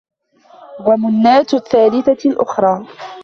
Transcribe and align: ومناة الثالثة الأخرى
ومناة 0.87 1.45
الثالثة 1.53 2.25
الأخرى 2.29 2.87